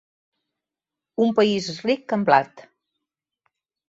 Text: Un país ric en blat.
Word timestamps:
Un 1.25 1.33
país 1.39 1.67
ric 1.89 2.15
en 2.17 2.23
blat. 2.31 2.65